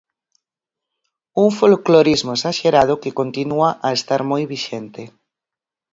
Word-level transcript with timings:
Un 1.43 1.49
folclorismo 1.59 2.31
esaxerado 2.37 2.93
que 3.03 3.15
continúa 3.19 3.69
a 3.85 3.89
estar 3.97 4.21
moi 4.31 4.43
vixente. 4.53 5.03